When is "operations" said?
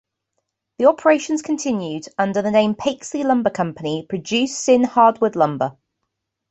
0.87-1.43